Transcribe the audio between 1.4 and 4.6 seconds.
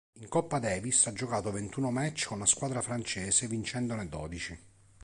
ventuno match con la squadra francese vincendone dodici.